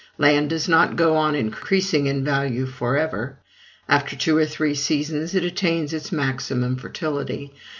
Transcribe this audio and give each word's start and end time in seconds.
Land 0.17 0.49
does 0.49 0.67
not 0.67 0.95
go 0.95 1.15
on 1.15 1.35
increasing 1.35 2.07
in 2.07 2.23
value 2.23 2.65
for 2.65 2.97
ever; 2.97 3.37
after 3.87 4.15
two 4.15 4.35
or 4.35 4.47
three 4.47 4.73
seasons 4.73 5.35
it 5.35 5.43
attains 5.43 5.93
its 5.93 6.11
maximum 6.11 6.75
fertility. 6.75 7.53